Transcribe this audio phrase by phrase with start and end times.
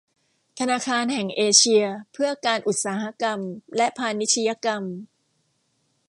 [0.59, 3.39] ธนาคารแห่งเอเชียเพื่อการอุตสาหกรรม
[3.77, 4.83] และพาณิชยกรรม